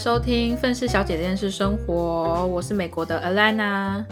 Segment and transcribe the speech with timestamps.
[0.00, 4.02] 收听《愤世小姐的电视生活》，我是美国的 Alana。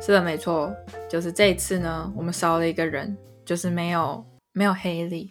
[0.00, 0.74] 是的，没错，
[1.06, 3.14] 就是这一次呢，我们少了一个人，
[3.44, 5.30] 就是没有没有黑莉。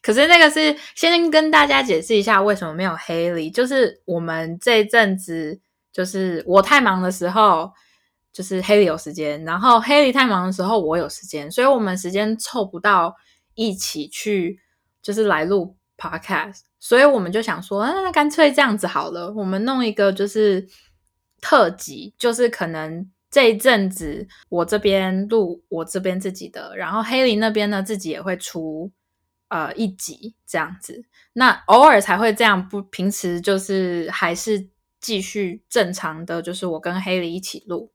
[0.00, 5.60] 可是那个是先跟大家解释一下为什么没有黑莉，就是我们这阵子
[5.92, 7.70] 就是我太忙的时候，
[8.32, 13.14] 就是黑莉有时间，然后黑莉太忙的时候我有时间，所以我们时间凑不到
[13.54, 14.58] 一起去，
[15.02, 16.60] 就是来录 podcast。
[16.88, 20.64] 所以我们就想说，那干脆这样子好了，我们弄一个就是
[21.40, 28.92] 特辑，就是可能这一阵子我这边录我这边自己的，然后黑林那边呢自己也会出
[29.48, 34.68] 呃一集这样子，那偶尔才会这样，不平时就是还是
[35.00, 37.90] 继续正常的，就是我跟黑林一起录，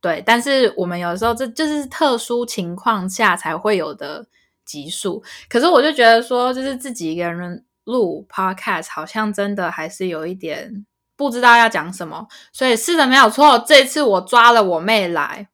[0.00, 4.26] 对，但是我们有时候这就是特殊情况下才会有的
[4.64, 7.66] 集数，可是我就觉得说，就是自己一个人。
[7.90, 13.58] 录 podcast 好像真的还是有一点不知道要讲什么，所以是的没有错。
[13.66, 15.48] 这次我抓了我妹来，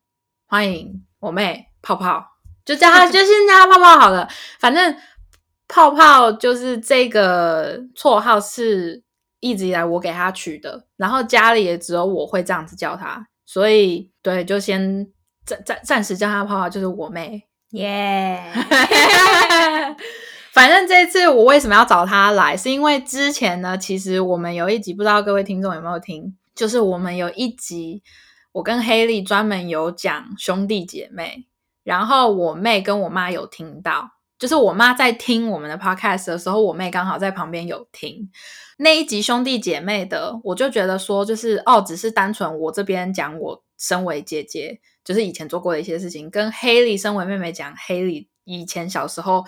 [0.46, 2.24] 欢迎我妹泡泡，
[2.64, 4.28] 就叫她 就先叫她泡泡好了。
[4.60, 4.96] 反正
[5.66, 9.02] 泡泡就是这个绰号是
[9.40, 15.04] 一直以来我给她取的，然后家里也只有我会这样子叫她，所以对，就先
[15.44, 18.40] 暂暂暂时叫她泡泡，就是我妹耶。
[20.56, 28.02] 反正这次我为什么要找他来，是因为之前呢，其实我们有一集，不知道各位听众有没有听，就是我们有一集，
[28.52, 31.44] 我跟黑莉专门有讲兄弟姐妹，
[31.84, 38.30] 然后我妹跟我妈有听到，就是我妈在听我们的 podcast 的时候，我妹刚好在旁边有听
[38.78, 49.44] 那一集兄弟姐妹的，我就觉得说，就是哦，只是单纯我这边讲我身为姐姐，就是以前做过的一些事情，跟黑莉身为妹妹讲黑莉以前小时候。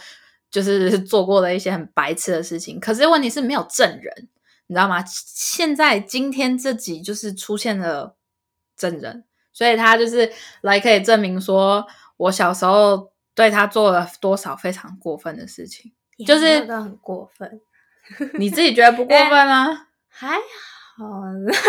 [0.50, 4.28] 就是 做过了一些很白痴的事情，可是问题是没有证人，
[4.66, 5.04] 你知道吗？
[5.06, 8.16] 现在今天这集就是出现了
[8.76, 10.32] 证人，所以他就是
[10.62, 11.86] 来可以证明说
[12.16, 15.92] 我小时候对他做了多少非常过分的事情，
[16.26, 17.60] 就是很过分。
[18.38, 19.86] 你自己觉得不过分吗？
[20.08, 20.36] 还
[20.96, 21.04] 好，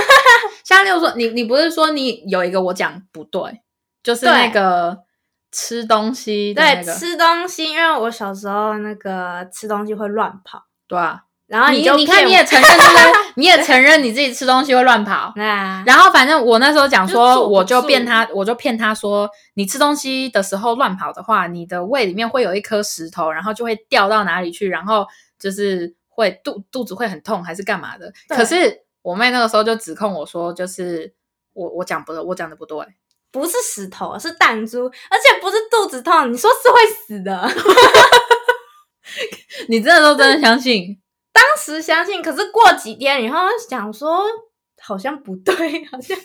[0.64, 3.62] 像六说你你不是说你有一个我讲不对，
[4.02, 5.04] 就是那个。
[5.52, 11.24] 吃东西，对，吃东西，因为我小时候那个吃东西会乱跑，对啊。
[11.48, 13.34] 然后你你看你也承认，对不对？
[13.34, 15.34] 你也承认你自己吃东西会乱跑。
[15.42, 15.84] 啊。
[15.84, 25.08] 然后反正我那时候讲说，我就骗他，我就骗他说，你吃东西的时候乱跑的话，你的胃里面会有一颗石头，然后就会掉到哪里去，然后
[25.40, 28.14] 就是会肚肚子会很痛，还是干嘛的？
[28.28, 31.12] 可是我妹那个时候就指控我说，就是
[31.54, 32.78] 我我讲不对，我讲的不对。
[33.32, 36.32] 不是石头，是弹珠，而且不是肚子痛。
[36.32, 37.50] 你说是会死的，
[39.70, 41.00] 你真的都真的相信？
[41.32, 43.38] 当时相信，可是过几天以后
[43.70, 44.24] 想说，
[44.82, 46.18] 好像不对，好像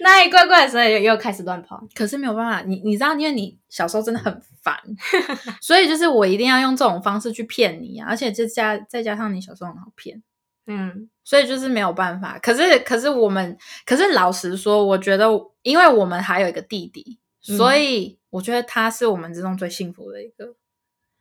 [0.00, 1.82] 那一怪怪的时候又又开始乱跑。
[1.94, 4.76] 可是没有办法，你你知道，因为你小时候真的很烦，
[5.62, 8.06] 所以就是我一定要用这种方式去骗你啊！
[8.08, 10.22] 而且再加再加上你小时候很好骗。
[10.66, 12.38] 嗯，所以就是没有办法。
[12.38, 15.28] 可是，可是我们，可是老实说，我觉得，
[15.60, 20.56] 因为我们还有一个弟弟，所以我觉得他是我们之中最幸福的一个。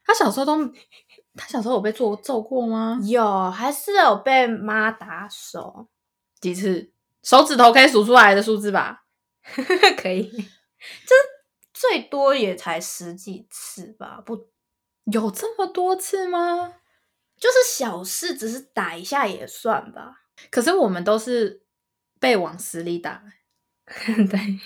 [0.05, 0.65] 他小时候都，
[1.35, 2.97] 他小时候有被揍揍过吗？
[3.03, 5.89] 有，还是有被妈打手
[6.39, 6.89] 几次？
[7.21, 9.03] 手指头可以数出来的数字吧？
[10.01, 10.31] 可以，
[11.05, 11.13] 这
[11.73, 14.23] 最多也才十几次吧？
[14.25, 14.47] 不，
[15.11, 16.75] 有这么多次吗？
[17.39, 20.11] 就是小事，只是打一下也算吧。
[20.49, 21.61] 可是我们都是
[22.19, 23.21] 被往死里打。
[24.29, 24.59] 对，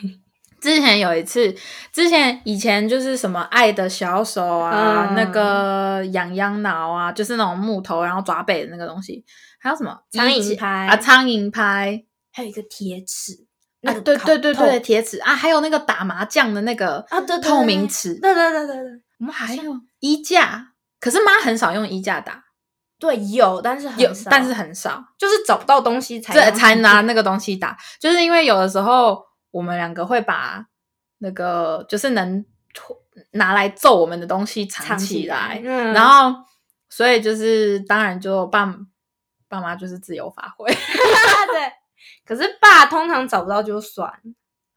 [0.59, 1.55] 之前有一次，
[1.91, 9.23] 之前以前就是什么爱的小手啊，那个痒痒挠啊，就是那种木头然后抓背的那个东西。
[9.59, 10.97] 还有什么苍蝇拍啊？
[10.97, 13.33] 苍蝇拍，还有一个铁尺。
[13.83, 18.19] 啊，对对对对，铁尺啊，还有那个打麻将的那个啊，对透明尺。
[18.19, 22.43] 对对对对对，我们还有衣架，可是妈很少用衣架打。
[23.01, 27.75] 对，有，但是有，但是很少，就是找不到东西才才拿那个东西打。
[27.99, 30.63] 就是因为有的时候我们两个会把
[31.17, 32.45] 那个就是能
[33.31, 35.59] 拿来揍我们的东西藏起来，
[35.95, 36.43] 然后
[36.89, 38.71] 所以就是当然就爸
[39.49, 40.69] 爸妈就是自由发挥。
[40.71, 41.73] 对，
[42.23, 44.13] 可是爸通常找不到就算，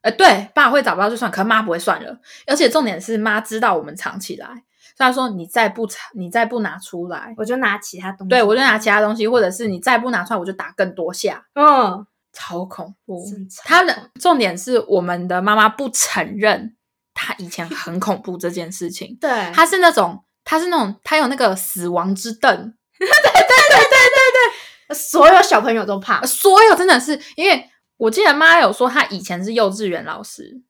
[0.00, 2.19] 呃，对，爸会找不到就算，可妈不会算了。
[2.47, 4.65] 而且重点是妈知道我们藏起来。
[4.96, 8.31] 他说：“你再不查，你再不拿出来，我就拿其他东西。
[8.31, 11.44] 对我就拿其他东西，或者是你再不拿出来，我就打更多下。
[11.55, 13.25] 嗯，超恐怖。
[13.64, 16.76] 他的重点是，我们的妈妈不承认
[17.12, 19.17] 他以前很恐怖这件事情。
[19.20, 22.50] 对，他是那种，他是那种，他有那个死亡之凳。
[22.99, 30.62] 对对对对对对，所有小朋友都怕，所有真的是因为我记得妈有说她以前是幼稚园老师，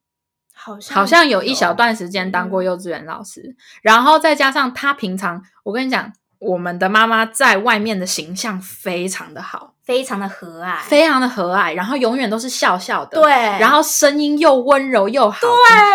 [0.65, 15.49] 好像好像有一小段时间当过幼稚园老师，然后再加上她平常，我跟你讲，我们的妈妈在外面的形象非常的好，非常的和蔼，非常的和蔼，然后永远都是笑笑的，对，然后声音又温柔又好听，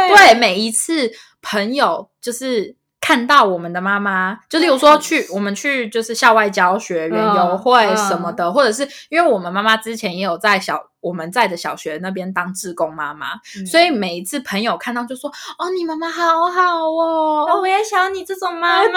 [0.07, 0.16] 对。
[0.16, 1.12] 对，每一次
[1.42, 2.77] 朋友就是。
[3.01, 17.46] 看到我们的妈妈，就例如说去我们去就是校外教学、园游会嗯什么的，或者是因为我们妈妈之前也有在小我们在的小学那边当志工妈妈，嗯所以每一次朋友看到就说：“哦，你妈妈好好哦。
[17.50, 18.86] 哦我也想要你这种妈妈。
[18.86, 18.94] 对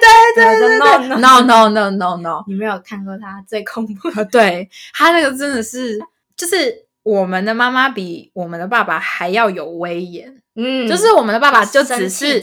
[0.00, 5.98] 对对对对对，no no no no no，你没有看过他最恐怖的，对他那个真的是，
[6.36, 10.40] 就是我们的妈妈比我们的爸爸还要有威严。
[10.56, 12.40] 嗯就是我们的爸爸就只是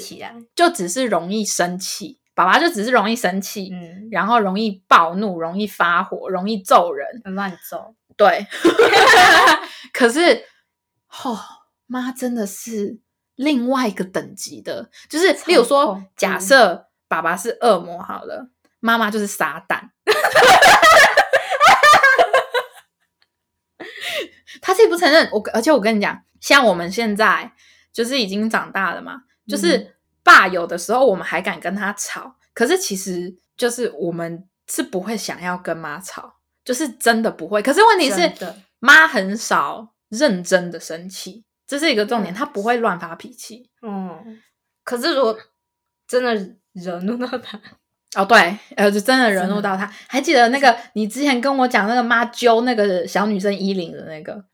[0.54, 7.08] 就只是容易生气，爸爸就只是容易生气，嗯，然后容易暴怒，容易发火，容易揍人。
[7.24, 8.46] 乱走，对，
[9.92, 10.46] 可是
[11.24, 11.40] 哦，
[11.88, 13.00] 妈真的是
[13.34, 19.90] 另外一个等级的，就是例如超说，假设爸爸是恶魔好了，妈妈就是撒旦。
[24.62, 27.52] 他自己不承认，我而且我跟你讲，像我们现在
[27.92, 37.62] 就是已经长大了嘛，就是爸有的时候我们还敢跟他吵，可是其实就是我们是不会想要跟妈吵，就是真的不会。
[37.62, 38.32] 可是问题是，
[38.80, 43.70] 妈很少认真的生气，这是一个重点，嗯她不会乱发脾气。
[43.82, 44.42] 嗯，
[44.84, 45.38] 可是如果
[46.08, 46.34] 真的
[46.74, 47.60] 惹怒到她，
[48.16, 49.90] 哦，对，呃，就真的惹怒到他。
[50.08, 54.34] 还记得那个你之前跟我讲那个妈揪那个小女生衣领的那个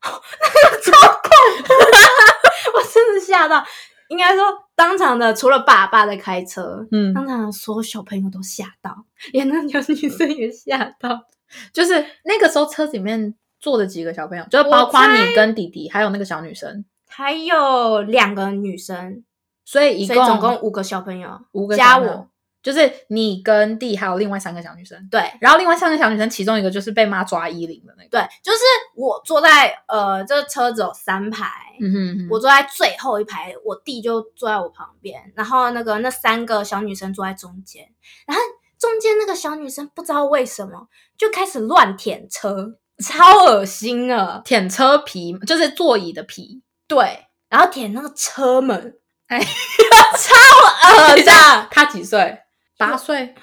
[2.74, 3.64] 我真的吓到。
[4.08, 4.44] 应该说，
[4.74, 11.26] 当场的除了爸爸在开车，嗯，当场的所有小朋友都吓到，连那小女生也吓到。
[11.72, 19.24] 就是那个时候车子里面坐的几个小朋友，就是包括你跟弟弟，还有那个小女生，还有两个女生，
[19.64, 22.28] 所以一共以总共五个小朋友，五个加我，
[22.62, 25.08] 就是你跟弟还有另外三个小女生。
[25.10, 28.10] 对然后另外三个小女生，其中一个就是被妈抓衣领的那个。
[28.10, 28.58] 对，就是
[28.94, 31.46] 我坐在呃，这车子有三排，
[31.80, 37.88] 嗯哼哼，我坐在最后一排，我弟就坐在我旁边，然后那个那三个小女生坐在中间，
[38.26, 38.42] 然后
[38.78, 46.62] 中间那个小女生不知道为什么就开始乱舔车，超恶心啊，舔车皮，就是座椅的皮。
[46.86, 49.38] 对，然后舔那个车门，哎，
[50.18, 52.40] 超恶等一下的， 他几岁？
[52.76, 53.34] 八岁？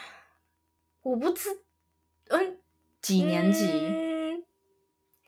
[1.01, 1.49] 我不知，
[2.29, 2.57] 嗯，
[3.01, 3.65] 几年级？
[3.67, 4.05] 嗯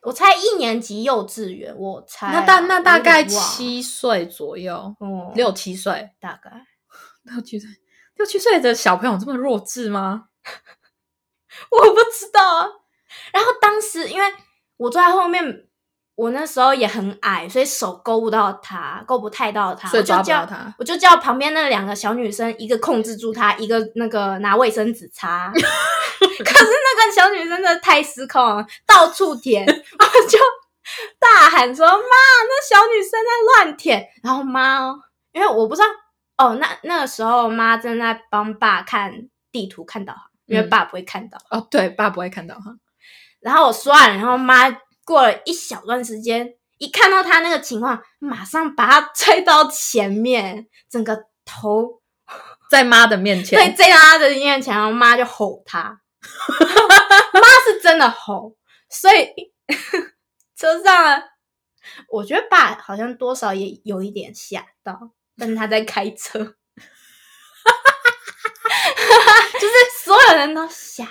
[0.04, 6.66] 我猜一年级幼稚园，我猜啊、那大那大概七岁左右，哦，六七岁，大概。
[7.30, 7.70] 六七岁，
[8.18, 10.26] 六七岁的小朋友这么弱智吗？
[11.72, 12.68] 我不知道啊。
[13.32, 14.26] 然后当时因为
[14.78, 15.68] 我坐在后面，
[16.16, 20.76] 我那时候也很矮，所以手勾不到他，勾不太到他，所以抓我就叫不到他。
[20.80, 25.52] 我就叫旁边那两个小女生，一个控制住他，一个那个拿卫生纸擦。
[25.54, 30.40] 可是那个小女生真的太失控了，到处舔， 我就
[31.20, 35.00] 大喊说：“妈，那小女生在乱舔。”然后妈哦，
[35.34, 35.88] 因为我不知道
[36.38, 41.60] 哦，那那个时候妈正在帮爸看地图看导航，因为嗯爸不会看导航。
[41.60, 42.76] 哦，对，爸不会看到哈。
[43.40, 44.70] 然后我说完，然后妈
[45.04, 52.02] 过了一小段时间，一看到他那个情况，马上把他 推到前面，整个头
[52.70, 56.02] 在妈的面前，对追到他的面前，然后妈就吼他，
[57.34, 58.56] 妈是真的吼，
[58.90, 59.30] 所以
[60.56, 61.24] 车上呢，
[62.10, 66.46] 我觉得爸好像多少也有一点吓到，但是他在开车， 就
[69.68, 71.08] 是所有人都吓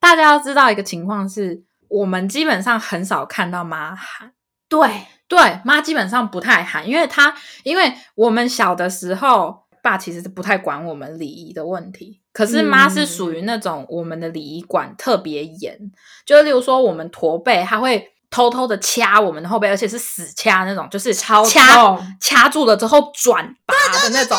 [0.00, 4.32] 大家要知道一个情况是，我们基本上很少看到妈喊。
[4.68, 15.78] 对，对，妈基本上不太喊，因为她因为我们小的时候，爸其实是不太管我们礼仪的问题，可是妈是属于那种我们的礼仪管特别严，
[16.24, 22.16] 就例如说我们驼背，她会偷偷的掐我们的后背，而且是死掐那种，就是超掐痛。
[22.20, 24.36] 掐住了之后转拔的那种，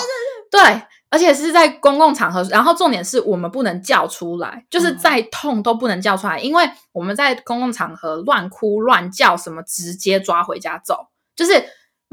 [0.52, 0.82] 对。
[1.10, 4.98] 而且是在公共场合，然后重点是我们不能叫出来，就是嗯。
[4.98, 11.64] 再痛都不能叫出来，因为我们在公共场合乱哭乱叫什么，直接抓回家走，就是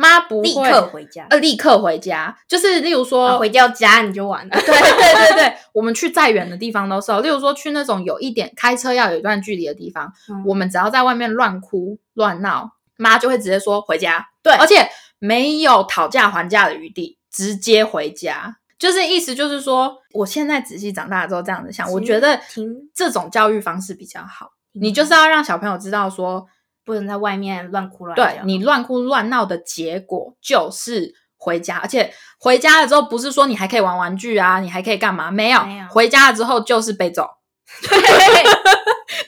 [0.00, 4.50] 妈不会立刻回家，呃立刻回家，就是例如说、啊回到家你就完了。
[4.50, 14.88] 对对对对，我们去再远的地方都是哦，例如说去那种有一点开车要有一段距离的地方，嗯我们只要在外面乱哭乱闹，妈就会直接说回家，对而且
[15.18, 18.56] 没有讨价还价的余地，直接回家。
[18.78, 24.52] 就是意思就是说，我现在仔细长大之后这样子想，我觉得挺这种教育方式比较好。
[24.72, 26.46] 你就是要让小朋友知道说，
[26.84, 28.24] 不能在外面乱哭乱叫。
[28.24, 35.30] 对你乱哭乱闹的结果就是回家，而且回家了之后不是说你还可以玩玩具啊，你还可以干嘛？
[35.30, 37.28] 没有，没有回家了之后就是被揍，
[37.82, 38.42] 对，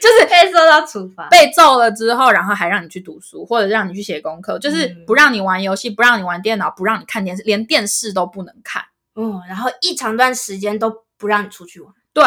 [0.00, 1.28] 就是可以受到处罚。
[1.28, 8.82] 被揍了之后，然后还让你去读书，或者让你去写功课，就是嗯不让你玩游戏，不让你玩电脑，不让你看电视，连电视都不能看。
[9.14, 11.92] 嗯，然后一长段时间都不让你出去玩。
[12.14, 12.24] 对，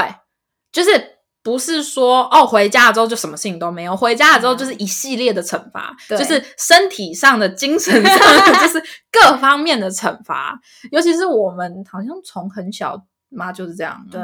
[0.72, 1.15] 就是
[1.46, 6.18] 不是说哦，回家了之后就什么事情都没有，回家了之后就是一系列的惩罚，对。
[6.18, 10.60] 就是身体上的、精神上的， 就是各方面的惩罚。
[10.92, 13.00] 尤其是我们好像从很小
[13.30, 14.20] 妈就是这样，对，，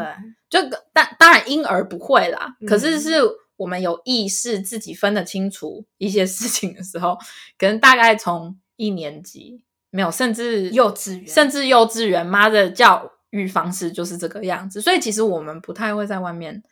[0.50, 0.60] 就
[0.92, 2.68] 当当然婴儿不会啦，嗯。
[2.68, 3.22] 可是是
[3.56, 7.16] 我们有意识自己分得清楚一些事情的时候，
[7.60, 11.28] 可能大概从一年级没有，甚至幼稚园。
[11.28, 16.63] 甚至幼稚园，妈的教育方式就是这个样子，所以其实我们不太会在外面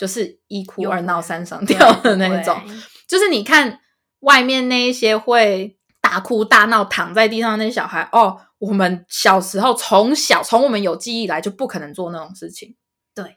[0.00, 2.58] 就是一哭二闹三上吊的那一种，
[3.06, 3.80] 就是你看
[4.20, 12.74] 外面那一些会大哭大闹躺在地上的那些小孩，哦，我们小时候从小从我们有记忆来就不可能做那种事情。
[13.14, 13.36] 对，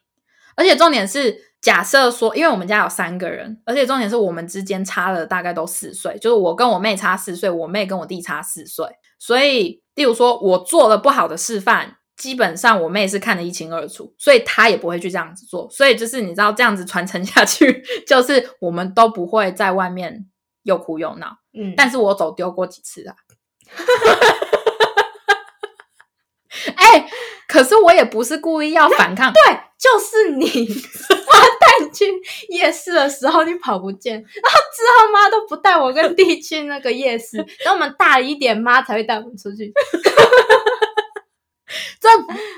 [0.55, 8.87] 而且重点是，假设说，因为我们家有三个人，而且重点是我们之间差了大概都四岁，就是我跟我妹差四岁，我妹跟我弟差四岁，
[9.19, 11.97] 所以，例如说我做了不好的示范。
[12.15, 15.67] 基本上我妹是看得一清二楚，所以她也不会去这样子做。
[15.69, 20.25] 所以就是你知道这样子传承下去， 就是我们都不会在外面
[20.63, 21.37] 又哭又闹。
[21.57, 23.15] 嗯，但是我走丢过几次啊。
[26.75, 27.09] 哎、
[27.47, 29.41] 可是我也不是故意要反抗，对，
[29.79, 32.05] 就是你，妈带你去
[32.49, 39.73] 夜市的时候你跑不见，然后之后妈都不带我跟弟去那个夜市，等我们大一点，妈才会带我们出去。
[41.99, 42.09] 这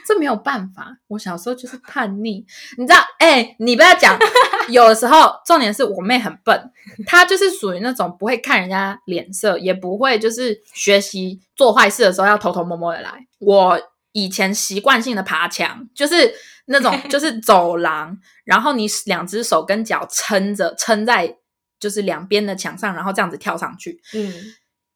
[0.05, 0.97] 这没有办法。
[1.07, 2.45] 我小时候就是叛逆，
[2.77, 2.97] 你知道？
[3.19, 4.17] 哎、你不要讲，
[4.69, 6.71] 有的时候重点是我妹很笨，
[7.05, 13.25] 她就是属于那种不会看人家脸色，也不会就是学习做坏事的时候要偷偷摸摸的来。
[13.39, 13.79] 我
[14.11, 16.33] 以前习惯性的爬墙，就是
[16.65, 21.35] 那种就是走廊，然后你两只手跟脚撑着撑在
[21.79, 23.99] 就是两边的墙上，然后这样子跳上去。
[24.13, 24.33] 嗯，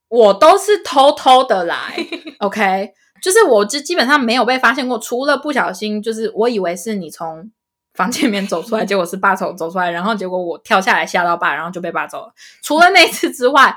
[0.08, 1.94] 我都是偷偷的来，
[2.40, 7.52] OK，就是我基基本上没有被发现过，除了不小心，就是我以为是你从
[7.94, 12.34] 房间里面走出来， 结果是爸走走出来，然后结果我跳下来吓到爸，然后就被爸走了。
[12.62, 13.76] 除了那一次之外，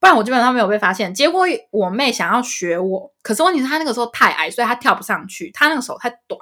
[0.00, 1.14] 不然我基本上没有被发现。
[1.14, 6.38] 结果我妹想要学我，可是问题是她那个时候太矮，所以她跳不上去，她那个手太短，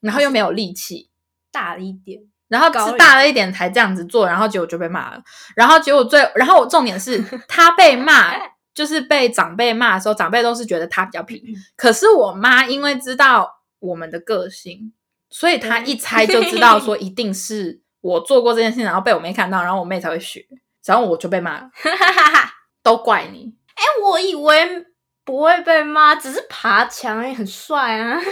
[0.00, 1.08] 然后又没有力气。
[1.54, 5.22] 大了一点，然后是大了一点才这样子做，然后结果就被骂了。
[5.54, 8.32] 然后结果最，然后重点是 他被骂，
[8.74, 11.42] 就是被长辈骂的时候，长辈都是觉得他比较皮。
[11.76, 13.50] 可是我妈因为知道
[13.80, 14.92] 我们的个性，
[15.30, 20.46] 所以她一猜就知道说一定是我做过这件事情，然后被我妹看到，然后我妹才会学，
[20.84, 22.52] 然后我就被骂了，哈哈哈哈。
[22.82, 23.54] 都怪你。
[23.74, 24.84] 哎，我以为
[25.24, 28.18] 不会被骂，只是爬墙也很帅啊。
[28.18, 28.22] 我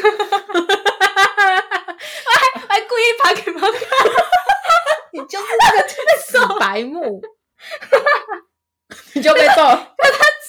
[2.69, 3.71] 还故意爬给妈看，
[5.13, 5.87] 你就是那个
[6.19, 7.23] 死白目，
[9.15, 9.77] 你就被揍了。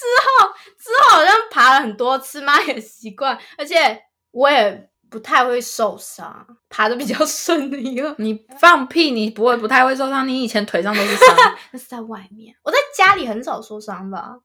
[0.02, 3.98] 之后之后好像爬了很多次，嘛也习惯，而且
[4.32, 8.14] 我也不太会受伤，爬的比较顺利了。
[8.18, 9.10] 你放屁！
[9.10, 11.36] 你不会不太会受伤，你以前腿上都是伤。
[11.70, 14.36] 那是在外面，我在家里很少受伤吧？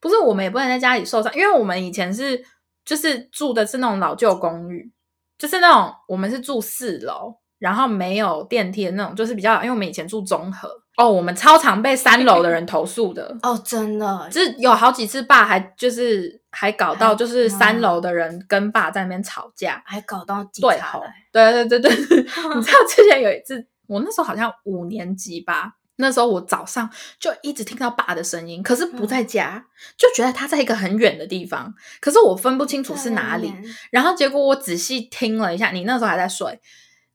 [0.00, 2.44] 不是我们也不能在家里受伤，因为我们以前是
[2.84, 4.90] 就是住的是那种老旧公寓，
[5.38, 10.68] 就是那种我们是住四楼，然后没有电梯的那种，就是比较，因为我们以前住中和
[10.98, 22.22] 哦，我们超常被三楼的人投诉的， 哦，真的，就是有好几次爸还就是还搞到就是三楼的人跟爸在那边吵架，还搞到警对吼察来。，对对对对对，
[22.56, 26.90] 你知道之前有一次，我那时候好像五年级吧，那时候我早上
[27.20, 29.64] 就一直听到爸的声音，可是不在家，
[29.96, 33.54] 就觉得他在一个很远的地方，可是我分不清楚是哪里。
[33.92, 36.60] 然后结果我仔细听了一下，你那时候还在睡，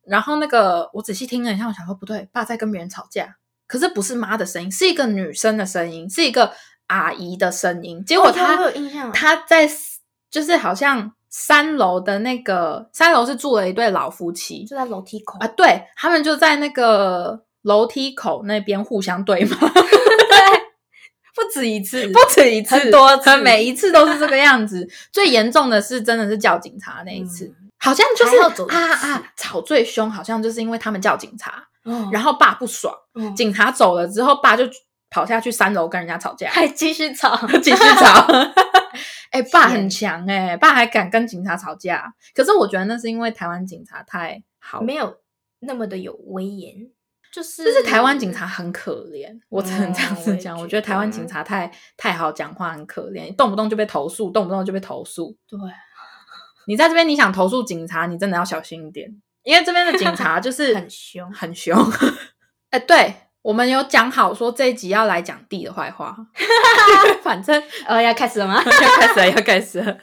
[0.06, 3.36] 然后那个我仔细听了一下，我想说不对，爸在跟别人吵架，
[3.74, 6.53] 可是不是妈的声音，是一个女生的声音，是一个
[6.86, 8.06] 阿姨的声音。
[8.06, 8.56] 结果她、
[9.12, 9.68] 她在
[10.30, 14.63] 就是好像三楼的那个三楼是住了一对老夫妻。
[14.63, 15.39] 就在楼梯口。
[15.39, 19.58] 啊，对他们就在那个楼梯口那边互相对骂。
[21.36, 23.36] 不止一次，不止一次，很多次。
[23.38, 24.88] 每一次都是这个样子。
[25.12, 28.38] 最严重的是，真的是叫警察那一次，嗯好像就是
[28.70, 34.63] 啊啊，吵最凶，好像就是因为他们叫警察，哦然后爸不爽，嗯警察走了之后，爸就
[35.10, 38.25] 跑下去三楼跟人家吵架，还继续吵， 继续吵。
[39.32, 42.13] 哎、爸很强哎、爸还敢跟警察吵架。
[42.36, 45.18] 可是我觉得那是因为台湾警察太好，没有
[45.60, 46.90] 那么的有威严。
[47.34, 50.56] 就是就是台湾警察很可怜，我只能这样子讲。
[50.56, 55.36] 我觉觉得台湾警察太太好讲话，很可怜，动不动就被投诉，动不动就被投诉。
[55.48, 55.58] 对，
[56.67, 59.10] 你在这边你想投诉警察，你真的要小心一点，
[59.43, 61.77] 因为这边的警察 就是很凶很凶。
[62.70, 66.15] 哎、对我们有讲好说这一集要来讲弟的坏话，
[67.22, 68.55] 反正呃，要开始了吗？
[68.63, 69.98] 要开始了，要开始了。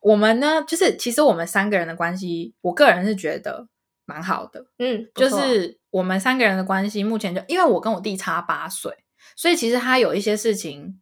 [0.00, 3.66] 我们呢，就是其实我们三个人的关系，我个人是觉得
[4.06, 4.64] 蛮好的。
[4.78, 8.92] 嗯，就是我们三个人的关系，目前就因为我跟我弟差八岁，
[9.36, 11.00] 所以其实他有一些事情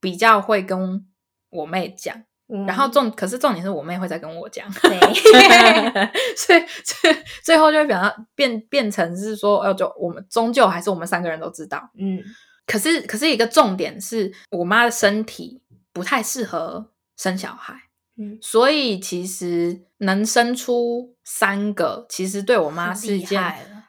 [0.00, 1.06] 比较会跟
[1.50, 2.66] 我妹讲，嗯。
[2.66, 4.98] 然后重可是重点是我妹会再跟我讲，对。
[6.36, 11.90] 所以最最后就会变成变变成是说，呃，就我们终究还是我们三个人都知道。
[11.98, 12.22] 嗯。
[12.66, 15.62] 可是可是一个重点是我妈的身体
[15.92, 17.74] 不太适合生小孩。
[18.20, 23.40] 嗯，所以其实能生出三个，其实对我妈是一件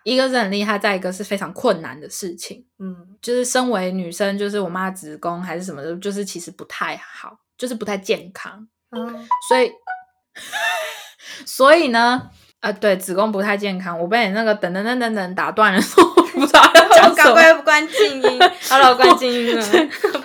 [0.03, 2.65] 一个是很厉害，再一个是非常困难的事情。
[2.79, 8.68] 嗯就是身为女生，就是我妈子宫还是什么的，就是其实不太好，就是不太健康。
[8.91, 9.72] 嗯， 所以，
[11.46, 12.29] 所以呢，
[12.62, 14.00] 呃，对，子宫不太健康。
[14.00, 15.79] 我被你那个等等等等等打断了，
[16.15, 17.34] 我不知道要讲什么。
[17.34, 18.39] 快关静音，
[18.70, 19.65] 好了，我关静音了，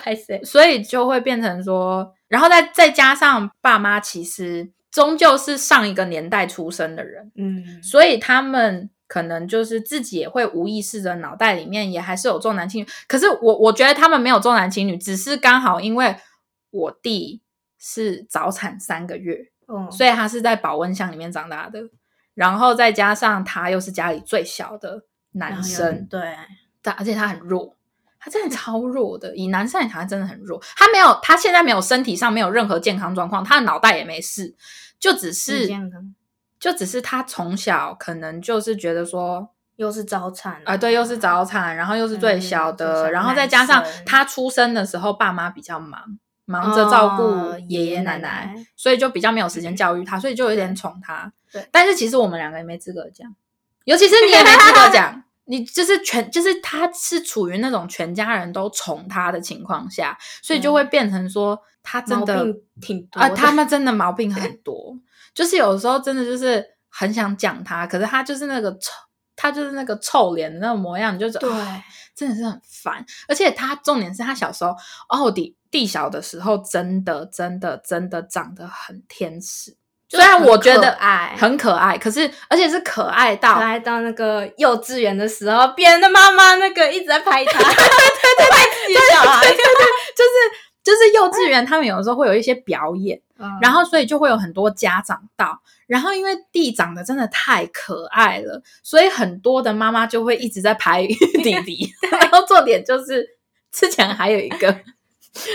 [0.01, 0.41] 拍谁？
[0.43, 12.87] 所以就会变成说，然后再再加上爸妈其实终究是上一个年代出生的人，嗯，所以他们可能就是自己也会无意识的脑袋里面也还是有重男轻女。
[13.07, 16.15] 可是我我觉得他们没有重男轻女，只是刚好因为
[16.71, 17.41] 我弟
[17.77, 21.79] 是早产三个月，嗯，所以他是在保温箱里面长大的，
[22.33, 26.35] 然后再加上他又是家里最小的男生，对，
[26.81, 27.75] 但而且他很弱，
[28.19, 29.35] 他真的超弱的。
[29.35, 30.61] 以男生来讲，他真的很弱。
[30.75, 34.55] 他没有，他现在没有身体上没有任何健康状况，他的脑袋也没事，
[34.99, 36.15] 就只是健康，
[36.59, 39.49] 就只是他从小可能就是觉得说。
[39.77, 51.29] 又是早产啊、对，又是早产，然后又是最小的，小然后再加上他出生的时候，爸妈比较忙，忙着照顾哦爷爷奶奶奶，所以就比较没有时间教育他，所以就有点宠他。
[51.51, 53.35] 对但是其实我们两个也没资格讲，
[53.83, 62.45] 尤其是你也没资格 讲，你就是全就是他是处于那种全家人都宠他的情况下，所以就会变成说他真的
[62.81, 64.97] 挺多啊，的他们真的毛病很多，
[65.35, 68.91] 就是有时候真的就是很想讲他，可是他就是那个臭，
[69.35, 71.83] 他就是那个臭脸的那种模样，你就觉得对啊
[72.15, 73.05] 真的是很烦。
[73.27, 74.73] 而且他重点是他小时候，
[75.09, 79.75] 哦，弟弟小的时候，真的真的真的长得很天使。
[80.07, 87.75] 虽然我觉得可爱很可爱，可是而且是可爱到可爱到那个幼稚园的时候，别人的妈妈那个一直在拍他， 对对
[88.37, 89.59] 对，拍自己的小孩，就是
[90.85, 101.05] 就是幼稚园，他们有的时候会有一些表演，嗯然后所以就会有很多家长到，然后因为弟长得真的太可爱了，所以很多的妈妈就会一直在拍
[101.43, 103.27] 弟弟，然后重点就是
[103.71, 104.79] 之前还有一个。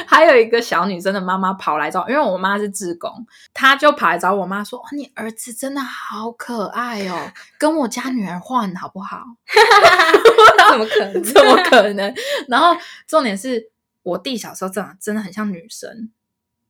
[0.07, 3.11] 还有一个小女生的妈妈跑来找，因为我妈是志工，
[3.55, 9.25] 她就跑来找我妈说：“哦，你儿子真的好可爱哦，跟我家女儿换好不好？”
[10.71, 11.23] 怎么可能？
[11.25, 12.15] 怎么可能？
[12.47, 13.71] 然后重点是
[14.03, 16.11] 我弟小时候真的真的很像女生，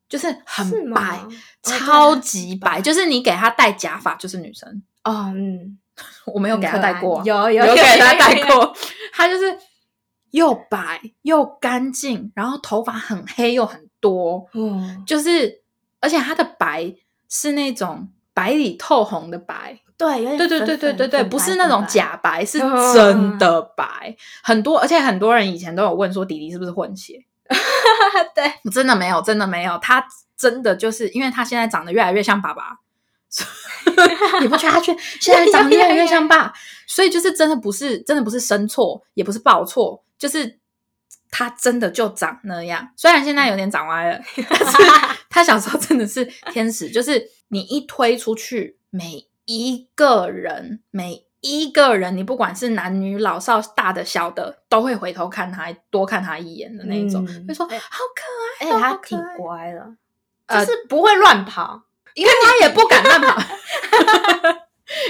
[0.09, 1.29] 就是是很白，哦
[1.63, 4.83] 超级白，就是你给他戴假发就是女生。
[5.05, 5.79] 哦，嗯，
[6.27, 8.75] 我没有给他戴过啊，有有有给他戴，过，
[9.13, 9.59] 他就是
[10.31, 15.63] 又白又干净，然后头发很黑又很多，嗯，就是
[16.01, 16.95] 而且他的白
[17.29, 24.17] 是那种白里透红的白，对，有点对对对对对对，不是那种假白，是嗯真的白。
[24.43, 27.23] 很多，而且很多人以前都有问说弟弟是不是混血，
[28.35, 30.03] 对，真的没有，真的没有，他
[30.39, 32.79] 真的就是因为他现在长得越来越像爸爸。
[34.41, 36.51] 你不觉得他却 现在长得越来越像爸？
[36.87, 40.59] 所以就是真的不是真的不是生错，也不是报错，就是
[41.31, 42.89] 他真的就长那样。
[42.97, 44.77] 虽然现在有点长歪了，但是
[45.29, 49.25] 他小时候真的是天使，就是你一推出去，每
[49.59, 59.85] 一个人，每一个人，你不管是男女老少、大的小的，都会回头看他，多看他一眼的那一种，嗯会说哎好可而爱哦，且他挺乖的，
[60.47, 61.83] 呃就是不会乱跑，
[62.15, 63.41] 因为他也 不敢乱跑，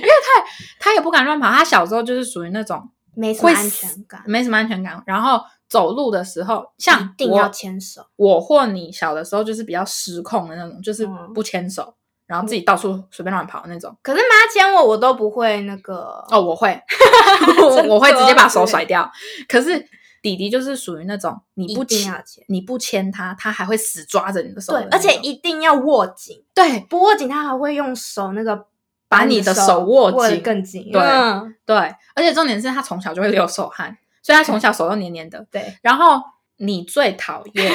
[0.01, 0.45] 因为他
[0.79, 1.51] 他也不敢乱跑。
[1.51, 11.31] 他小时候就是属于那种没什么安全感，没什么安全感，然后走路的时候，像我一定要牵手，我或你小的时候就是比较失控的那种，就是嗯。
[11.35, 11.95] 不牵手，
[12.31, 13.93] 然后自己到处随便乱跑那种。
[14.03, 16.81] 可是妈牵我，我都不会那个哦，我会，
[17.89, 19.11] 我会直接把手甩掉。
[19.49, 19.85] 可是
[20.23, 24.89] 弟弟就是属于那种你不牵牵你不牵他，他还会死抓着你的手的对。
[24.93, 28.67] 而且一定要握紧，对不握紧他还会用手那个
[29.09, 30.89] 把你的手握紧，更紧。
[30.93, 31.77] 对嗯对，
[32.15, 35.45] 而且重点是他从小就会流手汗，所以他从小手都黏黏的。
[35.51, 36.23] 对，然后
[36.59, 37.73] 你最讨厌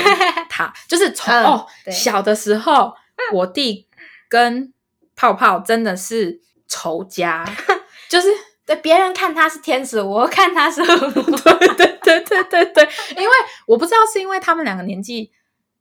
[0.49, 2.93] 他， 就是从、嗯哦小的时候，
[3.33, 3.87] 我弟
[4.29, 4.73] 跟
[5.15, 7.45] 泡泡真的是仇家，
[8.09, 8.27] 就是
[8.65, 10.81] 对，别人看他是天使，我看他是。
[10.85, 13.35] 对对对对对对，因为
[13.65, 15.31] 我不知道是因为他们两个年纪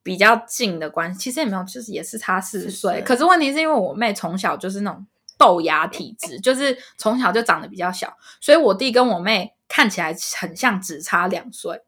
[0.03, 3.03] 比较近的关系，其实也没有，就是也是差四四岁。
[3.03, 5.07] 可是问题是因为我妹从小就是那种
[5.39, 11.81] 豆芽体质，就是从小就长得比较小，所以我弟跟我妹看起来很像只差两岁，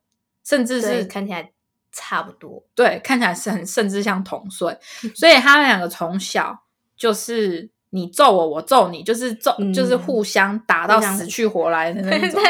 [0.44, 1.52] 甚至，是看起来
[1.96, 2.62] 差不多。
[2.74, 4.78] 对，看起来是很甚至像同岁，
[5.14, 6.56] 所以他们两个从小
[6.94, 12.40] 就是你揍我，我揍你，就是揍，嗯就是互相打到死去活来的那种。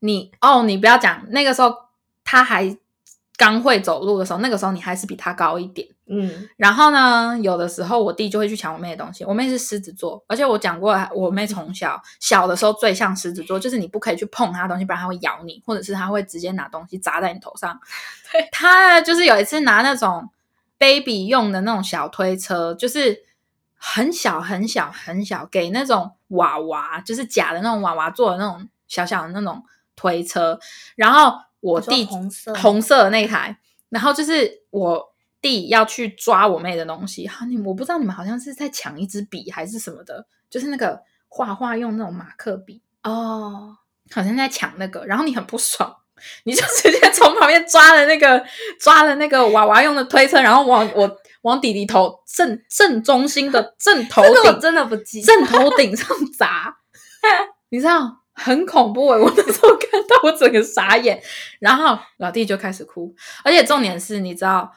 [0.00, 1.74] 你哦，你不要讲，那个时候
[2.24, 2.74] 他还
[3.36, 5.88] 刚会走路的时候，那个时候你还是比他高一点。
[6.06, 9.24] 嗯，然后呢，有的时候我弟就会去抢我妹的东西。
[9.24, 17.80] 我妹是狮子座，而且我讲过，我妹从小小的时候最像狮子座，就是你不可以去碰她的东西，不然她会咬你，或者是她会直接拿东西砸在你头上。
[18.30, 20.28] 对， 她就是有一次拿那种
[20.78, 23.22] baby 用的那种小推车，就是
[23.76, 29.64] 很小很小很小，给那种娃娃，就是假的那种娃娃做的那种小小的那种
[29.96, 30.60] 推车。
[30.96, 33.56] 然后我弟红色红色的那一台，
[33.88, 35.02] 然后就是我
[35.40, 43.74] 弟要去抓我妹的东西，哈，你我不知道你们好像是在抢一支笔还是什么的，就是那个画画用那种马克笔，哦，
[44.10, 45.96] 好像在抢那个，然后你很不爽，
[46.44, 48.44] 你就直接从旁边抓了那个
[48.78, 55.22] 抓了那个娃娃用的推车，然后往我往弟弟头正正中心的正头这个我顶真的不记。
[55.22, 56.76] 正头顶上砸，
[57.70, 61.22] 你知道很恐怖诶、我那时候看到我整个傻眼，
[61.60, 64.72] 然后老弟就开始哭，而且重点是，你知道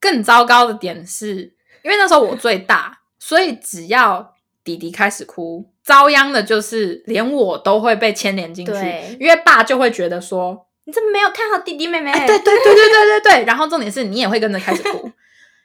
[0.00, 8.72] 更糟糕的点是，因为那时候我最大，所以只要弟弟开始哭，遭殃的就是连我都会被牵连进去，
[9.20, 12.10] 因为爸就会觉得说，你怎么没有看好弟弟妹妹？
[12.10, 15.10] 哎，对对对对对对对，然后重点是你也会跟着开始哭，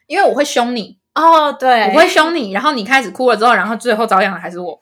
[0.06, 4.78] 因为我会凶你，哦，对，我会凶你，然后你开始哭了之后，然后最后遭殃的还是我。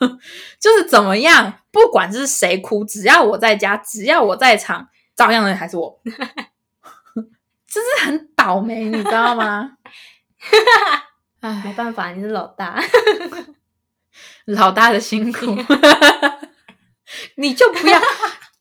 [0.60, 6.00] 就是怎么样，不管是谁哭，只要我在家，只要我在场，照样的还是我。
[7.68, 9.72] 就是很倒霉，你知道吗？
[11.40, 12.82] 没唉，办法，你是老大。
[14.46, 15.56] 老大的辛苦，
[17.36, 18.00] 你就不要。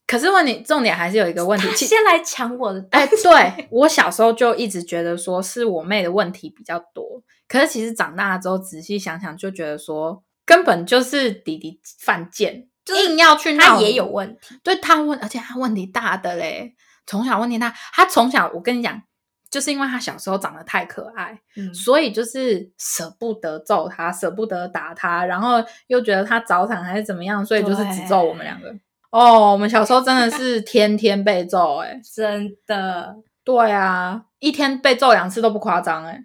[0.07, 14.59] 可是问你重点还是有一个问题，其先来抢我的，哎，对我小时候就一直觉得说是我妹的问题比较多，可是其实长大了之后仔细想想，就觉得说根本就是弟弟犯贱，就是硬要去闹他也有问题。
[14.63, 17.73] 对他问，而且他问题大的嘞，从小问题大。
[17.93, 19.01] 他从小，我跟你讲，
[19.49, 28.73] 就是因为他小时候长得太可爱，嗯，所以就是舍不得揍他，舍不得打他，然后又觉得他早产还是怎么样，所以就是只揍我们两个。
[29.11, 36.21] 哦，我们小时候真的是天天被揍、欸，真的，对啊，一天被揍两次都不夸张，哎，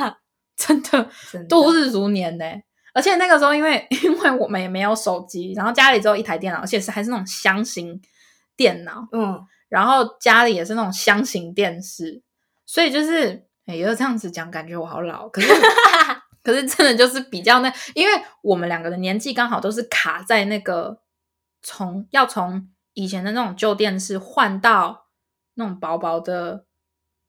[0.56, 2.44] 真的真的度日如年呢、
[3.00, 7.98] 而且那个时候，因为 因为我们也没有手机，然后家里只有一台电脑，而且是还是那种箱型
[8.54, 12.22] 电脑，嗯，然后家里也是那种箱型电视，
[12.66, 15.26] 所以就是，哎，有这样子讲，感觉我好老。
[15.30, 15.48] 可是，
[16.44, 21.00] 可是真的就是比较那，因为我们两个的年纪刚好都是卡在那个
[21.62, 25.06] 从要从以前的那种旧电视换到
[25.54, 26.66] 那种薄薄的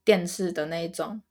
[0.03, 1.21] 电视的那一种，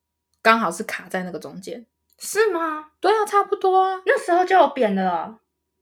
[0.40, 1.84] 刚好是卡在那个中间。
[2.20, 2.84] 是吗？
[3.00, 5.34] 对啊，差不多啊，那时候就有扁的了。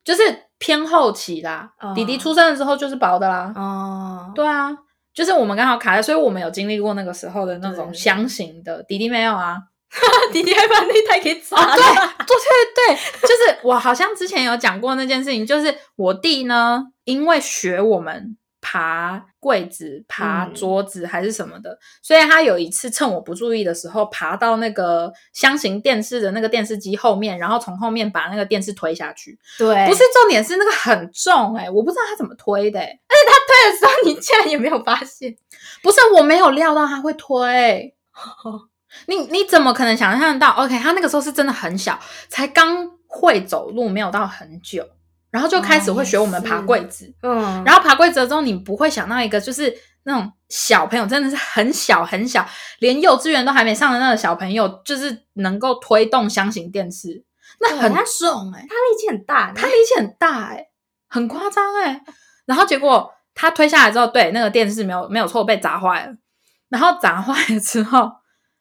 [0.05, 0.22] 就是
[0.59, 1.70] 偏后期啦。
[1.81, 3.53] 哦弟弟出生的时候就是薄的啦。
[3.55, 4.70] 哦，对啊，
[5.12, 9.59] 就是我们刚好卡在，所以我们有经历过那个时候的那种对箱型的，弟弟没有啊。
[10.33, 11.74] 弟弟还把那台给砸啊，了。
[12.27, 18.37] 对对对对，就是我好像之前有讲过那件事情，就是我弟呢，因为学我们
[18.70, 29.38] 爬柜子、爬嗯桌子还是什么的，所以他有一次趁我不注意的时候，爬到那个箱型电视的那个电视机后面，然后从后面把那个电视推下去。
[29.57, 32.85] 对，不是重点是那个很重哎、我不知道他怎么推的、欸，
[33.48, 35.35] 推的时候，你竟然也没有发现。
[35.83, 37.94] 不是我没有料到他会推。
[39.07, 44.87] 你你怎么可能想象得到？OK，他那个时候是真的很小，才刚会走路，没有到很久，
[45.31, 47.12] 然后就开始会学我们爬柜子。
[47.23, 52.47] 嗯，然后爬柜子之后，你不会想到一个就是那种小朋友，真的是很小很小，
[52.79, 57.25] 连幼稚园都还没上的那个小朋友，就是能够推动箱型电视，
[57.61, 60.67] 那很重哎、他力气很大，他力气很大哎、
[61.09, 62.03] 很夸张哎。
[62.47, 66.14] 然后结果他推下来之后，对那个电视没有没有错被砸坏了。
[66.71, 68.11] 然后砸坏了之后，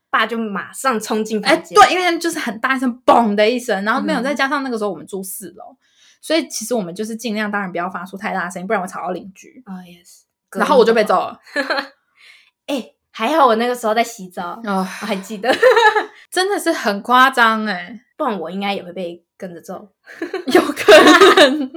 [0.10, 1.76] 爸就马上冲进哎，房间。
[1.76, 5.76] 对，因为就是很大一声嘣的一声，然后没有，嗯再加上那个时候我们住四楼，
[6.22, 9.62] 所以其实我们就是尽量，当然不要发出太大的声音，不然会吵到邻居。
[9.66, 10.26] 哦，也是。
[10.58, 11.38] 然后我就被揍了，
[12.68, 15.54] 哎、还好我那个时候在洗澡，哦，我还记得，
[16.32, 19.90] 真的是很夸张哎，不然我应该也会被跟着揍。
[20.48, 20.94] 有可
[21.50, 21.72] 能，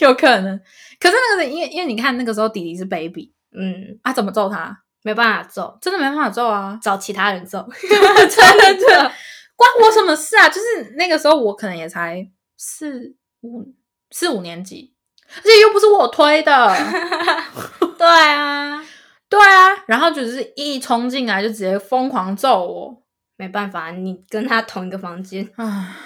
[0.00, 0.56] 有可能。
[1.00, 4.84] 可是那个是因为因为你看那个时候弟弟是 baby 嗯，啊，怎么揍他？
[5.06, 7.64] 没办法揍，真的没办法揍啊，找其他人揍。
[7.78, 9.12] 真的
[9.54, 10.48] 关我什么事啊？
[10.48, 13.72] 就是那个时候我可能也才四五
[14.10, 14.92] 四五年级，
[15.36, 16.74] 而且又不是我推的。
[17.96, 18.84] 对啊，
[19.28, 23.02] 对啊，然后就是一冲进来就直接疯狂揍我，
[23.36, 25.48] 没办法，你跟他同一个房间。
[25.54, 25.96] 啊，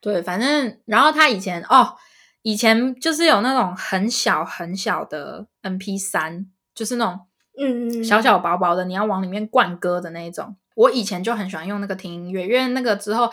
[0.00, 1.94] 对，反正然后他以前哦，
[2.40, 7.20] 以前就是有那种很小很小的 MP 三，就是那种
[7.60, 10.56] 嗯，小小薄薄的，你要往里面灌歌的那一种。
[10.74, 13.30] 我以前就很喜欢用那个听音乐，因为那个之后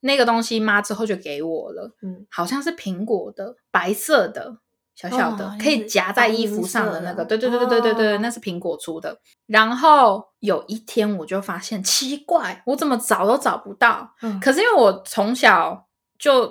[0.00, 4.58] 那个东西妈之后就给我了，嗯，好像是苹果的白色的。
[4.96, 9.16] 小小的、哦可以夹在衣服上的那个，对对对对对对对，哦那是苹果出的。
[9.46, 14.12] 然后有一天我就发现奇怪，我怎么找都找不到。
[14.22, 15.86] 嗯可是因为我从小
[16.18, 16.48] 就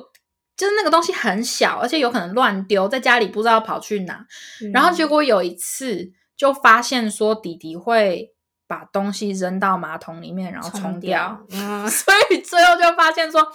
[0.56, 4.26] 就是那个东西很小，而且有可能乱丢，在家里不知道跑去哪。
[4.72, 8.32] 然后结果果有一次就发现说弟弟会
[8.68, 13.46] 把东西扔到马桶里面，然后冲掉，，嗯 所以最后就发现说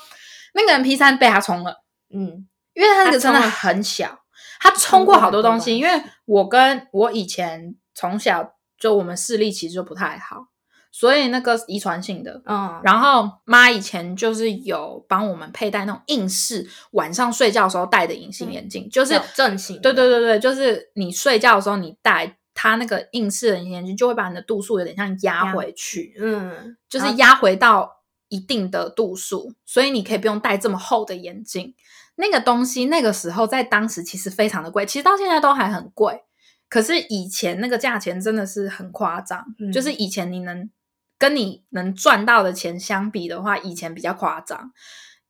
[0.54, 1.82] 那个 MP 三被他冲了。
[2.14, 4.20] 嗯因为他那个真的很小，
[4.58, 5.70] 他冲过好多东西。
[5.70, 10.46] 冲因为我跟我以前从小就我们视力其实就不太好，
[10.90, 12.40] 所以那个遗传性的。
[12.46, 31.74] 嗯，然后妈以前就是有帮我们佩戴那种硬式晚上睡觉的时候戴的隐形眼镜，就是正型对对对对，就是你睡觉的时候你戴它那个硬式的隐形眼镜，就会把你的度数有点像压压回去，嗯，就是压回到一定的度数，所以你可以不用戴这么厚的眼镜。
[32.16, 36.22] 那个东西那个时候在当时其实非常的贵，其实到现在都还很贵。
[36.68, 40.70] 可是以前那个价钱真的是很夸张，嗯就是以前你能
[41.18, 44.72] 跟你能赚到的钱相比的话，以前比较夸张，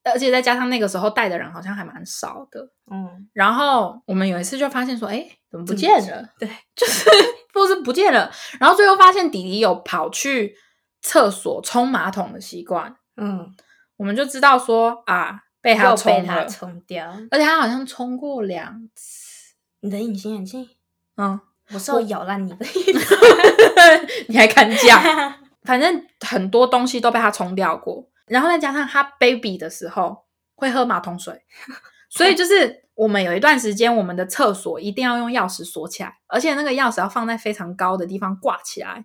[0.04, 2.60] 而且再加上那个时候带的人好像还蛮少的。
[2.90, 6.28] 嗯，然后我们有一次就发现说，哎，怎么不见了？
[6.38, 7.08] 对， 就是
[7.52, 8.30] 不是不见了。
[8.58, 10.56] 然后最后发现弟弟有跑去
[11.00, 13.54] 厕所冲马桶的习惯，嗯，
[13.96, 17.12] 我们就知道说啊，被他又被他冲了，冲掉。
[17.30, 19.30] 而且他好像冲过两次。
[19.80, 20.68] 你的隐形眼镜，
[21.16, 21.40] 嗯，
[21.72, 22.56] 我是要咬烂你的。
[24.28, 25.00] 你还敢讲？
[25.62, 31.42] 反正很多东西都被他冲掉过，然后再加上他 baby 的时候会喝马桶水，
[32.10, 39.04] 所以就是我们有一段时间，我们的厕所一定要用钥匙锁起来，而且那个钥匙要放在非常高的地方挂起来，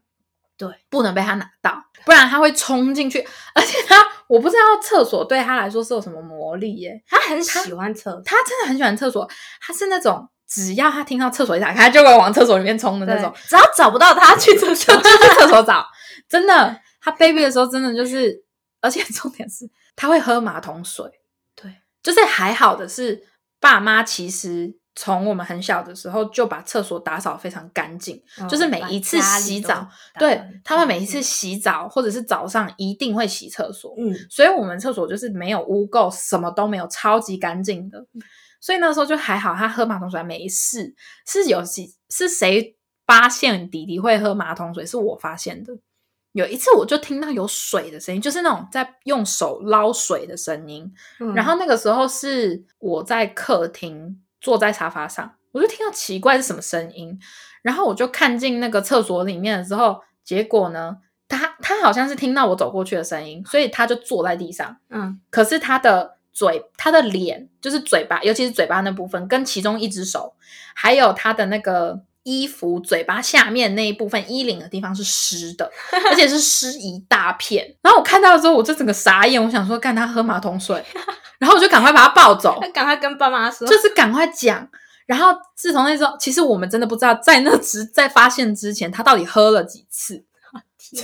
[0.57, 3.19] 对，不能被他拿到，不然他会冲进去。
[3.53, 3.95] 而且他，
[4.27, 9.29] 我不知道厕所对他来说是有什么魔力耶，他很喜欢厕所，他真的很喜欢厕所，
[9.61, 13.33] 他是那种只要他听到厕所一打开，他就会往厕所里面冲的那种。
[13.47, 15.85] 只要找不到他去厕所 去厕所找。
[16.27, 18.43] 真的，他 baby 的时候真的就是，
[18.81, 21.05] 而且 重点是他会喝马桶水。
[21.55, 23.27] 对，就是还好的是，
[23.59, 29.87] 爸妈其实从我们很小的时候就把厕所打扫非常干净，就是每一次洗澡，
[30.19, 38.05] 对他们每一次，洗澡或者是早上一定会洗厕所，嗯，所以我们厕所就是没有污垢，什么都没有，超级干净的。
[38.59, 40.95] 所以那时候就还好，他喝马桶水没事。
[41.27, 44.83] 是有几是谁发现弟弟会喝马桶水？
[44.83, 45.73] 是我发现的。
[46.37, 50.93] 有一次我就听到有水的声音，就是那种在用手捞水的声音。
[51.19, 57.19] 嗯然后那个时候是我在客厅坐在沙发上，我就听到奇怪是什么声音，
[57.63, 60.97] 然后我就看进那个厕所里面的时候，结果呢，
[61.27, 70.35] 他他好像是听到我走过去的声音，所以他就坐在地上，嗯可是他的嘴、他的脸，就是嘴巴，尤其是嘴巴那部分，跟其中一只手，
[70.75, 72.03] 还有他的那个。
[72.27, 75.71] 衣服嘴巴下面那一部分衣领的地方是湿的，
[76.11, 77.65] 而且是湿一大片。
[77.81, 80.83] 然后我看到的时候，我就整个傻眼，我想说，干他喝马桶水，
[81.39, 82.57] 然后我就赶快把他抱走。
[82.61, 84.67] 他，赶快跟爸妈说，就是赶快讲。
[85.05, 90.25] 然后自从那时候，其实我们真的不知道，在那之在发现之前，他到底喝了几次。
[90.77, 91.03] 天。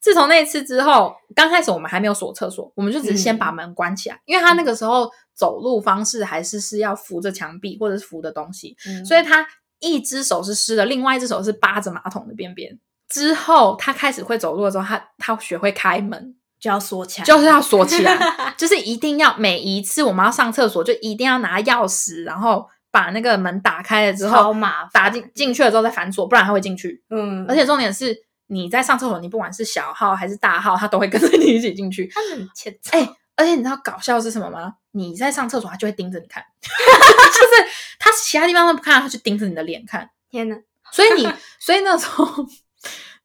[0.00, 9.04] 自从那一次之后，刚开始我们还没有锁厕所，我们就只是先把门关起来，因为他那个时候走路方式还是是要扶着墙壁或者是扶的东西，嗯。
[9.04, 9.46] 所以他
[9.80, 12.78] 一只手是湿的，另外一只手是扒着马桶的边边。
[13.08, 27.02] 之后他开始会走路的时候，他他学会开门，就要锁起来，就是要锁起来，就是一定要每一次我们要上厕所，就一定要拿钥匙，然后把那个门打开了之后，超麻烦打进进去了之后再反锁，不然他会进去。
[27.10, 28.14] 嗯，而且重点是
[28.48, 32.10] 你在上厕所，你不管是小号还是大号，他都会跟着你一起进去。
[32.12, 32.90] 他很欠揍。
[32.98, 33.08] 哎、
[33.38, 34.74] 而且你知道搞笑是什么吗？
[34.90, 40.10] 你在上厕所，他就会盯着你看， 就是他其他地方都不看，他就盯着你的脸看。
[40.28, 40.56] 天哪！
[40.92, 41.26] 所以你，
[41.60, 42.26] 所以那时候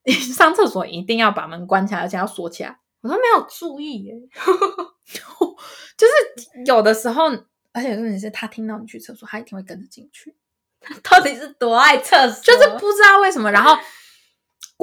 [0.06, 2.78] 你上厕所一定要把门关起来，而且要锁起来。
[3.02, 4.14] 我都没有注意耶。
[5.98, 7.26] 就是有的时候，
[7.74, 10.36] 而且重点是他听到你去厕所，他一定会跟着进去，
[11.02, 12.44] 到底是多爱厕所？
[12.44, 13.52] 就是不知道为什么。
[13.52, 13.78] 然后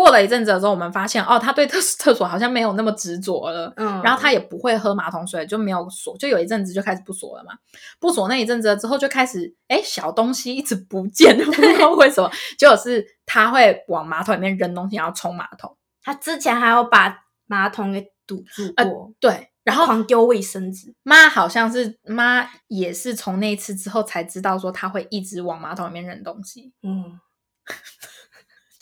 [0.00, 3.70] 过了一阵子之后，我们发现哦，他对厕厕所好像没有那么执着了。
[3.76, 7.52] 嗯，然后他也不会喝马桶水，就没有锁，就有一阵子就开始不锁了嘛。
[7.98, 15.76] 不锁那一阵子之后，就开始哎，小东西一直不见，不知道为什么，结果是他会往马桶里面扔东西，然后冲马桶。
[16.02, 17.14] 他之前还有把
[17.46, 20.94] 马桶给堵住呃过，对，然后狂丢卫生纸。
[21.02, 27.20] 妈好像是妈也是从那一次之后才知道说他会一直往马桶里面扔东西，嗯，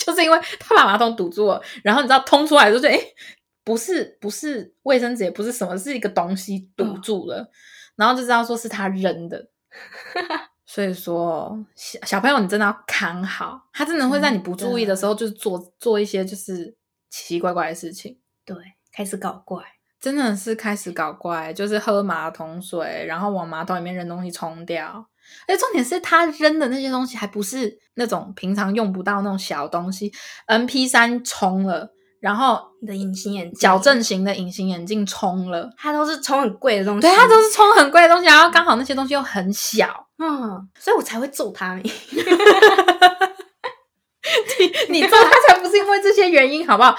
[0.08, 3.14] 就是因为他把马桶堵住了，然后你知道通出来就觉得哎，诶
[3.62, 7.50] 不是不是卫生纸，也不是什么，是一个东西堵住了，
[7.96, 9.48] 然后就知道说是他扔的。
[10.64, 16.74] 所以说，小小朋友，你真的要看好，他真的会在你不注意的时候，就是做做一些就是
[17.10, 18.18] 奇奇怪怪的事情。
[18.46, 18.56] 对，
[18.92, 19.62] 开始搞怪。
[20.00, 25.04] 真的是开始搞怪，就是喝马桶水，然后往马桶里面扔东西冲掉。
[25.46, 30.12] 而且重点是他扔的那些东西还不是那种平常用不到那种小东西
[30.46, 41.80] ，MP 三充了，然后你的隐形眼镜，矫正型的隐形眼镜充了，它都是充很贵的东西，对，它都是充很贵的东西，然后刚好那些东西又很小，嗯，所以我才会揍他。
[44.58, 46.94] 你你揍他才不是因为这些原因，好不好？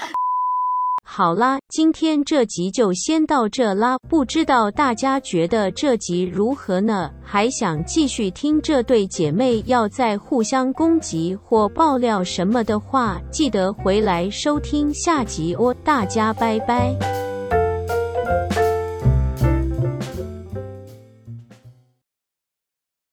[1.12, 3.98] 好啦，今天这集就先到这啦。
[4.08, 7.10] 不知道大家觉得这集如何呢？
[7.24, 15.76] 还想继续听这对姐妹要再互相攻击或爆料什么的话，记得回来收听下集哦。
[15.84, 17.29] 大家拜拜。